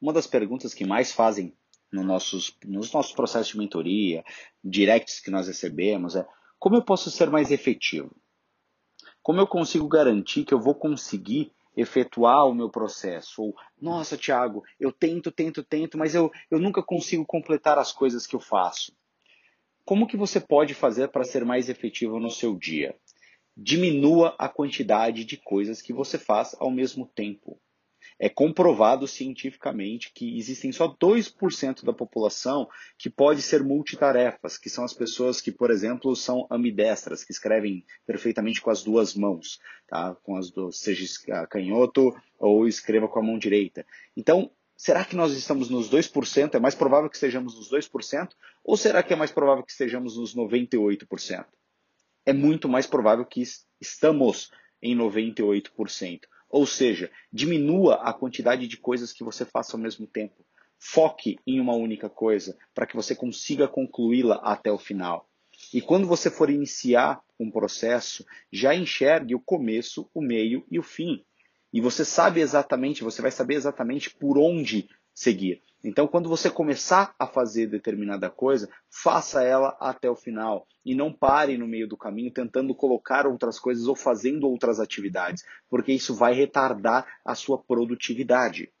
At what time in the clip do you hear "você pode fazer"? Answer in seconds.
20.16-21.08